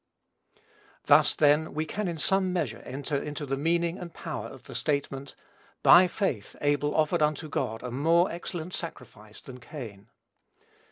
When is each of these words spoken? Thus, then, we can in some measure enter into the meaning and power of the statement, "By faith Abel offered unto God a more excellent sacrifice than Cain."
Thus, 1.05 1.35
then, 1.35 1.75
we 1.75 1.85
can 1.85 2.07
in 2.07 2.17
some 2.17 2.51
measure 2.51 2.79
enter 2.79 3.15
into 3.21 3.45
the 3.45 3.55
meaning 3.55 3.99
and 3.99 4.11
power 4.11 4.47
of 4.47 4.63
the 4.63 4.73
statement, 4.73 5.35
"By 5.83 6.07
faith 6.07 6.55
Abel 6.59 6.95
offered 6.95 7.21
unto 7.21 7.47
God 7.47 7.83
a 7.83 7.91
more 7.91 8.31
excellent 8.31 8.73
sacrifice 8.73 9.41
than 9.41 9.59
Cain." 9.59 10.09